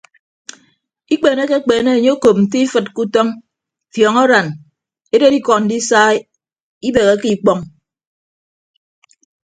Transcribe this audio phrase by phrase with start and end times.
[1.13, 3.27] Ikpeenekekpeene enye okop nte ifịd ke utọñ
[3.93, 4.47] fiọñaran
[5.13, 6.01] eded ikọ ndisa
[6.87, 7.59] ibeheke ikpọñ.